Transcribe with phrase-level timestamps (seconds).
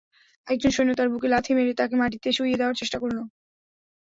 [0.47, 3.17] একজন সৈন্য তার বুকে লাথি মেরে তাকে মাটিতে শুইয়ে দেওয়ার চেষ্টা করল।